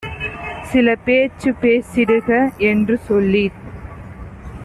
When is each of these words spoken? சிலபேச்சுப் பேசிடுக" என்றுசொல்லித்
சிலபேச்சுப் 0.69 1.59
பேசிடுக" 1.61 2.29
என்றுசொல்லித் 2.57 3.59